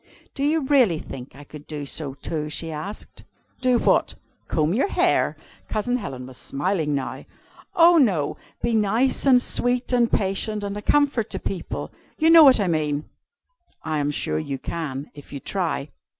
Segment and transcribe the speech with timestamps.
[0.33, 3.23] "Do you really think I could do so too?" she asked.
[3.61, 4.15] "Do what?
[4.47, 7.23] Comb your hair?" Cousin Helen was smiling now.
[7.75, 8.35] "Oh no!
[8.63, 11.91] Be nice and sweet and patient, and a comfort to people.
[12.17, 13.11] You know what I mean."
[13.83, 15.89] "I am sure you can, if you try."